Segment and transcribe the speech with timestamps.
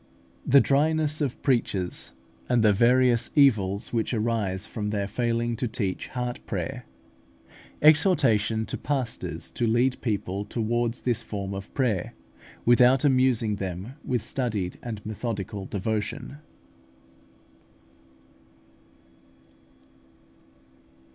[0.47, 2.13] THE DRYNESS OF PREACHERS,
[2.49, 6.85] AND THE VARIOUS EVILS WHICH ARISE FROM THEIR FAILING TO TEACH HEART PRAYER
[7.83, 12.13] EXHORTATION TO PASTORS TO LEAD PEOPLE TOWARDS THIS FORM OF PRAYER,
[12.65, 16.37] WITHOUT AMUSING THEM WITH STUDIED AND METHODICAL DEVOTION.